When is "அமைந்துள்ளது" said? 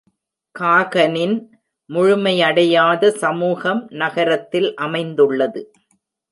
4.75-5.73